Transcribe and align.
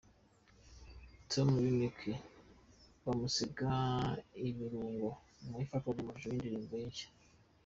Tonny 1.29 1.57
Unique 1.69 2.11
bamusiga 3.03 3.71
ibirungo 4.49 5.07
mu 5.47 5.55
ifatwa 5.63 5.89
ry'amashusho 5.95 6.27
y'indirimbo 6.31 6.73
ye 6.81 6.87
nshya. 6.89 7.09